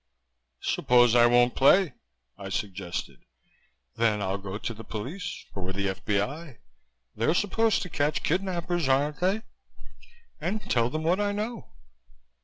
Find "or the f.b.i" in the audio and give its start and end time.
5.53-6.57